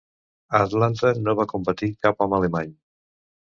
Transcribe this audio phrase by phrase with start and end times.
[0.59, 2.77] A Atlanta no va competir cap home alemany.